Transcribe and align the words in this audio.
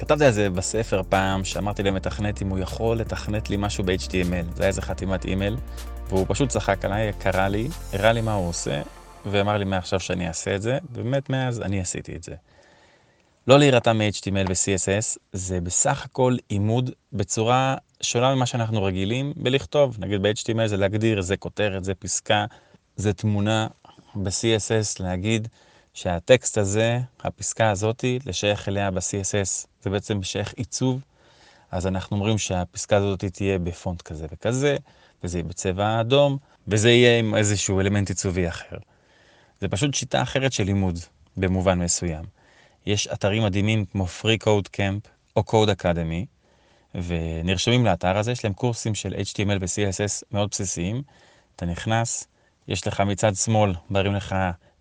כתבתי 0.00 0.24
על 0.24 0.32
זה 0.32 0.50
בספר 0.50 1.02
פעם, 1.08 1.44
שאמרתי 1.44 1.82
למתכנת 1.82 2.42
אם 2.42 2.48
הוא 2.48 2.58
יכול 2.58 2.96
לתכנת 2.96 3.50
לי 3.50 3.56
משהו 3.58 3.84
ב-HTML. 3.84 4.54
זה 4.54 4.62
היה 4.62 4.68
איזה 4.68 4.82
חתימת 4.82 5.24
אימייל, 5.24 5.56
והוא 6.08 6.26
פשוט 6.28 6.48
צחק 6.48 6.84
עליי, 6.84 7.12
קרא 7.18 7.48
לי, 7.48 7.68
הראה 7.92 8.12
לי 8.12 8.20
מה 8.20 8.32
הוא 8.32 8.48
עושה, 8.48 8.82
ואמר 9.26 9.56
לי 9.56 9.64
מעכשיו 9.64 10.00
שאני 10.00 10.28
אעשה 10.28 10.54
את 10.54 10.62
זה, 10.62 10.78
ובאמת 10.92 11.30
מאז 11.30 11.62
אני 11.62 11.80
עשיתי 11.80 12.16
את 12.16 12.22
זה. 12.22 12.34
לא 13.46 13.58
להירתע 13.58 13.92
מ-HTML 13.92 14.48
ו-CSS, 14.48 15.18
זה 15.32 15.60
בסך 15.60 16.04
הכל 16.04 16.36
עימוד 16.48 16.90
בצורה 17.12 17.76
שונה 18.00 18.34
ממה 18.34 18.46
שאנחנו 18.46 18.82
רגילים 18.82 19.32
בלכתוב. 19.36 19.96
נגיד 20.00 20.22
ב-HTML 20.22 20.66
זה 20.66 20.76
להגדיר, 20.76 21.20
זה 21.20 21.36
כותרת, 21.36 21.84
זה 21.84 21.94
פסקה, 21.94 22.46
זה 22.96 23.12
תמונה. 23.12 23.66
ב-CSS 24.14 25.02
להגיד 25.02 25.48
שהטקסט 25.94 26.58
הזה, 26.58 26.98
הפסקה 27.20 27.70
הזאתי, 27.70 28.18
לשייך 28.26 28.68
אליה 28.68 28.90
ב-CSS, 28.90 29.66
זה 29.82 29.90
בעצם 29.90 30.18
משייך 30.18 30.52
עיצוב. 30.56 31.00
אז 31.70 31.86
אנחנו 31.86 32.16
אומרים 32.16 32.38
שהפסקה 32.38 32.96
הזאת 32.96 33.24
תהיה 33.24 33.58
בפונט 33.58 34.02
כזה 34.02 34.26
וכזה, 34.32 34.76
וזה 35.24 35.38
יהיה 35.38 35.48
בצבע 35.48 36.00
אדום, 36.00 36.38
וזה 36.68 36.90
יהיה 36.90 37.18
עם 37.18 37.34
איזשהו 37.34 37.80
אלמנט 37.80 38.08
עיצובי 38.08 38.48
אחר. 38.48 38.76
זה 39.60 39.68
פשוט 39.68 39.94
שיטה 39.94 40.22
אחרת 40.22 40.52
של 40.52 40.64
לימוד, 40.64 40.98
במובן 41.36 41.78
מסוים. 41.78 42.24
יש 42.86 43.06
אתרים 43.06 43.42
מדהימים 43.42 43.84
כמו 43.84 44.06
Free 44.20 44.44
Code 44.44 44.68
Camp 44.76 45.08
או 45.36 45.42
Code 45.46 45.82
Academy, 45.82 46.26
ונרשמים 46.94 47.84
לאתר 47.84 48.18
הזה, 48.18 48.32
יש 48.32 48.44
להם 48.44 48.52
קורסים 48.52 48.94
של 48.94 49.14
HTML 49.14 49.58
ו-CSS 49.60 50.22
מאוד 50.32 50.48
בסיסיים. 50.50 51.02
אתה 51.56 51.66
נכנס, 51.66 52.26
יש 52.68 52.86
לך 52.86 53.00
מצד 53.00 53.34
שמאל, 53.34 53.72
מראים 53.90 54.14
לך 54.14 54.34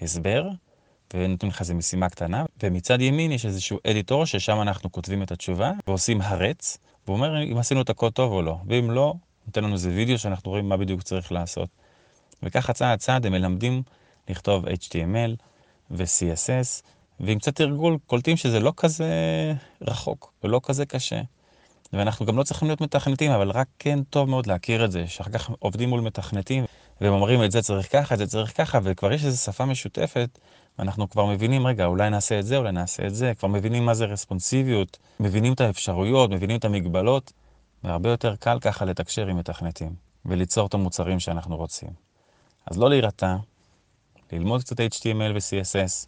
הסבר, 0.00 0.48
ונותנים 1.14 1.50
לך 1.50 1.60
איזו 1.60 1.74
משימה 1.74 2.08
קטנה, 2.08 2.44
ומצד 2.62 3.00
ימין 3.00 3.32
יש 3.32 3.46
איזשהו 3.46 3.78
אדיטור 3.90 4.24
ששם 4.24 4.60
אנחנו 4.60 4.92
כותבים 4.92 5.22
את 5.22 5.32
התשובה, 5.32 5.72
ועושים 5.86 6.20
הרץ, 6.20 6.78
והוא 7.06 7.16
אומר 7.16 7.42
אם 7.42 7.58
עשינו 7.58 7.80
את 7.82 7.90
הקוד 7.90 8.12
טוב 8.12 8.32
או 8.32 8.42
לא, 8.42 8.56
ואם 8.68 8.90
לא, 8.90 9.14
נותן 9.46 9.64
לנו 9.64 9.72
איזה 9.72 9.90
וידאו 9.90 10.18
שאנחנו 10.18 10.50
רואים 10.50 10.68
מה 10.68 10.76
בדיוק 10.76 11.02
צריך 11.02 11.32
לעשות. 11.32 11.68
וככה 12.42 12.72
צעד 12.72 12.98
צעד 12.98 13.26
הם 13.26 13.32
מלמדים 13.32 13.82
לכתוב 14.28 14.66
HTML 14.66 15.30
ו-CSS, 15.90 16.82
ועם 17.20 17.38
קצת 17.38 17.56
תרגול 17.56 17.98
קולטים 18.06 18.36
שזה 18.36 18.60
לא 18.60 18.72
כזה 18.76 19.12
רחוק 19.80 20.32
ולא 20.44 20.60
כזה 20.62 20.86
קשה. 20.86 21.20
ואנחנו 21.92 22.26
גם 22.26 22.38
לא 22.38 22.42
צריכים 22.42 22.68
להיות 22.68 22.80
מתכנתים, 22.80 23.30
אבל 23.30 23.50
רק 23.50 23.66
כן 23.78 24.02
טוב 24.02 24.28
מאוד 24.28 24.46
להכיר 24.46 24.84
את 24.84 24.92
זה, 24.92 25.06
שאחר 25.06 25.30
כך 25.30 25.50
עובדים 25.58 25.88
מול 25.88 26.00
מתכנתים, 26.00 26.64
והם 27.00 27.12
אומרים 27.12 27.44
את 27.44 27.50
זה 27.52 27.62
צריך 27.62 27.92
ככה, 27.92 28.14
את 28.14 28.18
זה 28.18 28.26
צריך 28.26 28.56
ככה, 28.56 28.78
וכבר 28.82 29.12
יש 29.12 29.24
איזו 29.24 29.38
שפה 29.42 29.64
משותפת, 29.64 30.38
ואנחנו 30.78 31.10
כבר 31.10 31.26
מבינים, 31.26 31.66
רגע, 31.66 31.84
אולי 31.84 32.10
נעשה 32.10 32.38
את 32.38 32.46
זה, 32.46 32.56
אולי 32.56 32.72
נעשה 32.72 33.06
את 33.06 33.14
זה, 33.14 33.32
כבר 33.38 33.48
מבינים 33.48 33.86
מה 33.86 33.94
זה 33.94 34.04
רספונסיביות, 34.04 34.98
מבינים 35.20 35.52
את 35.52 35.60
האפשרויות, 35.60 36.30
מבינים 36.30 36.58
את 36.58 36.64
המגבלות, 36.64 37.32
והרבה 37.84 38.10
יותר 38.10 38.36
קל 38.36 38.58
ככה 38.60 38.84
לתקשר 38.84 39.26
עם 39.26 39.36
מתכנתים, 39.36 39.94
וליצור 40.26 40.66
את 40.66 40.74
המוצרים 40.74 41.20
שאנחנו 41.20 41.56
רוצים. 41.56 41.90
אז 42.66 42.78
לא 42.78 42.90
להירתע, 42.90 43.36
ללמוד 44.32 44.62
קצת 44.62 44.80
HTML 44.80 45.32
ו-CSS, 45.34 46.06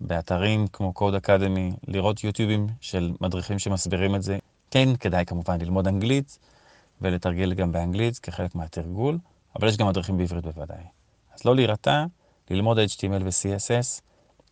באתרים 0.00 0.66
כמו 0.66 0.92
Code 0.98 1.26
Academy, 1.26 1.76
לראות 1.88 2.24
יוטיובים 2.24 2.66
של 2.80 3.12
מדריכים 3.20 3.58
שמסבירים 3.58 4.14
את 4.14 4.22
זה. 4.22 4.38
כן, 4.70 4.96
כדאי 4.96 5.24
כמובן 5.26 5.60
ללמוד 5.60 5.88
אנגלית 5.88 6.38
ולתרגל 7.00 7.54
גם 7.54 7.72
באנגלית 7.72 8.18
כחלק 8.18 8.54
מהתרגול, 8.54 9.18
אבל 9.56 9.68
יש 9.68 9.76
גם 9.76 9.88
מדריכים 9.88 10.16
בעברית 10.16 10.44
בוודאי. 10.44 10.84
אז 11.34 11.44
לא 11.44 11.54
להירתע, 11.56 12.04
ללמוד 12.50 12.78
HTML 12.78 13.22
ו-CSS, 13.24 14.00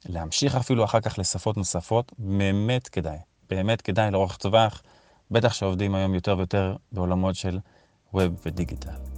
להמשיך 0.06 0.56
אפילו 0.56 0.84
אחר 0.84 1.00
כך 1.00 1.18
לשפות 1.18 1.56
נוספות, 1.56 2.12
באמת 2.18 2.88
כדאי. 2.88 3.18
באמת 3.50 3.82
כדאי 3.82 4.10
לאורך 4.10 4.36
טווח, 4.36 4.82
בטח 5.30 5.52
שעובדים 5.52 5.94
היום 5.94 6.14
יותר 6.14 6.36
ויותר 6.36 6.76
בעולמות 6.92 7.34
של 7.34 7.58
ווב 8.14 8.40
ודיגיטל. 8.46 9.11